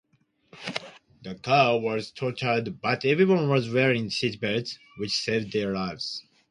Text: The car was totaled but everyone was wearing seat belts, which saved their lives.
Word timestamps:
The 1.21 1.35
car 1.35 1.79
was 1.79 2.09
totaled 2.09 2.81
but 2.81 3.05
everyone 3.05 3.47
was 3.49 3.69
wearing 3.69 4.09
seat 4.09 4.41
belts, 4.41 4.79
which 4.97 5.11
saved 5.11 5.53
their 5.53 5.73
lives. 5.73 6.23